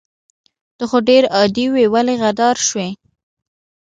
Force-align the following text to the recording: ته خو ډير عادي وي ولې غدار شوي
ته 0.77 0.83
خو 0.89 0.97
ډير 1.09 1.23
عادي 1.35 1.65
وي 1.73 1.85
ولې 1.93 2.15
غدار 2.23 2.55
شوي 2.67 2.89